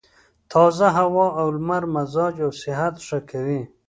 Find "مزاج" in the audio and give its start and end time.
1.95-2.35